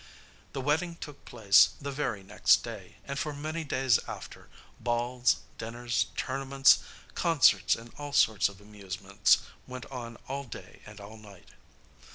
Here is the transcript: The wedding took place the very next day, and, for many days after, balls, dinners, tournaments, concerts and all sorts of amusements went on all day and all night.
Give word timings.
The 0.53 0.61
wedding 0.61 0.95
took 0.95 1.25
place 1.25 1.73
the 1.79 1.91
very 1.91 2.23
next 2.23 2.63
day, 2.63 2.95
and, 3.05 3.19
for 3.19 3.33
many 3.33 3.63
days 3.63 3.99
after, 4.07 4.49
balls, 4.79 5.41
dinners, 5.59 6.07
tournaments, 6.17 6.79
concerts 7.13 7.75
and 7.75 7.93
all 7.99 8.11
sorts 8.11 8.49
of 8.49 8.59
amusements 8.59 9.43
went 9.67 9.85
on 9.91 10.17
all 10.27 10.45
day 10.45 10.81
and 10.87 10.99
all 10.99 11.17
night. 11.17 11.49